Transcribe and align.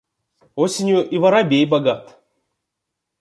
Осенью 0.55 1.07
и 1.07 1.19
воробей 1.19 1.63
богат. 1.67 2.19